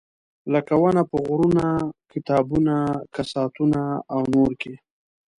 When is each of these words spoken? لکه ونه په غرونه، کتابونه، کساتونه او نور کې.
لکه 0.53 0.73
ونه 0.81 1.03
په 1.09 1.17
غرونه، 1.25 1.67
کتابونه، 2.11 2.75
کساتونه 3.15 3.81
او 4.13 4.21
نور 4.33 4.51
کې. 4.61 4.73